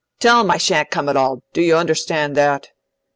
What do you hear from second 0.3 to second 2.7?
'em I shan't come at all! Do you understand that?"